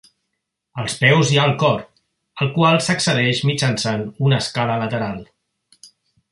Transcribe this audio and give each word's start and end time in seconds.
Als 0.83 0.95
peus 1.01 1.33
hi 1.33 1.37
ha 1.41 1.43
el 1.49 1.53
cor, 1.63 1.83
al 2.45 2.49
qual 2.57 2.79
s'accedeix 2.87 3.45
mitjançant 3.53 4.05
una 4.29 4.43
escala 4.47 4.83
lateral. 4.85 5.25